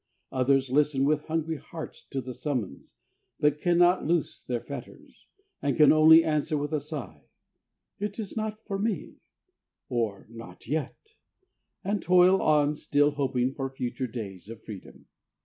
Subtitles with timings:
[0.31, 2.95] Others listen with hungry hearts to the summons,
[3.39, 5.27] but cannot loose their fetters,
[5.61, 7.25] and can only answer with a sigh,
[7.99, 9.17] "It is not for me,"
[9.89, 10.95] or "Not yet,"
[11.83, 15.05] and toil on, still hoping for future days of freedom.